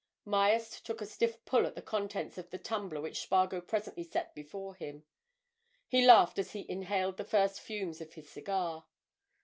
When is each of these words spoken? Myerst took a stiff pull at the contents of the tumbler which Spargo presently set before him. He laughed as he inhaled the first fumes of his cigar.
Myerst 0.25 0.83
took 0.83 0.99
a 0.99 1.05
stiff 1.05 1.45
pull 1.45 1.67
at 1.67 1.75
the 1.75 1.81
contents 1.83 2.39
of 2.39 2.49
the 2.49 2.57
tumbler 2.57 2.99
which 2.99 3.19
Spargo 3.21 3.61
presently 3.61 4.01
set 4.03 4.33
before 4.33 4.73
him. 4.73 5.03
He 5.87 6.03
laughed 6.03 6.39
as 6.39 6.53
he 6.53 6.65
inhaled 6.67 7.17
the 7.17 7.23
first 7.23 7.61
fumes 7.61 8.01
of 8.01 8.13
his 8.13 8.27
cigar. 8.27 8.87